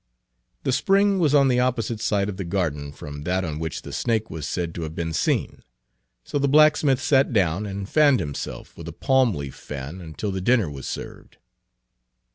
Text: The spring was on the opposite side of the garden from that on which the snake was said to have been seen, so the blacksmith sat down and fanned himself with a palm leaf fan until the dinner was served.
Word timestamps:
The 0.63 0.71
spring 0.71 1.19
was 1.19 1.35
on 1.35 1.47
the 1.47 1.59
opposite 1.59 2.01
side 2.01 2.27
of 2.27 2.37
the 2.37 2.43
garden 2.43 2.91
from 2.91 3.21
that 3.21 3.43
on 3.45 3.59
which 3.59 3.83
the 3.83 3.93
snake 3.93 4.31
was 4.31 4.47
said 4.47 4.73
to 4.73 4.81
have 4.81 4.95
been 4.95 5.13
seen, 5.13 5.61
so 6.23 6.39
the 6.39 6.47
blacksmith 6.49 6.99
sat 6.99 7.31
down 7.33 7.67
and 7.67 7.87
fanned 7.87 8.19
himself 8.19 8.75
with 8.75 8.87
a 8.87 8.93
palm 8.93 9.35
leaf 9.35 9.53
fan 9.53 10.01
until 10.01 10.31
the 10.31 10.41
dinner 10.41 10.71
was 10.71 10.87
served. 10.87 11.37